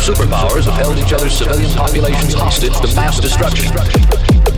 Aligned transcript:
superpowers 0.00 0.64
have 0.64 0.74
held 0.74 0.96
each 0.98 1.12
other's 1.12 1.36
civilian 1.36 1.70
populations 1.72 2.32
hostage 2.32 2.74
to 2.80 2.94
mass 2.96 3.20
destruction. 3.20 4.49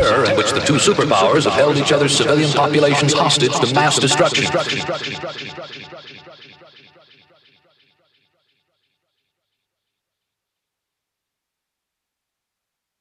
The 0.00 0.62
two 0.66 0.74
superpowers 0.74 1.44
have 1.44 1.54
held 1.54 1.76
each 1.76 1.92
other's 1.92 2.16
civilian 2.16 2.50
populations 2.50 3.12
hostage 3.12 3.54
to 3.60 3.74
mass 3.74 3.98
destruction. 3.98 4.44